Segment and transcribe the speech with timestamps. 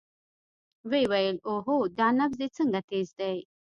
[0.89, 3.35] ويې ويل اوهو دا نبض دې څنګه تېز دى.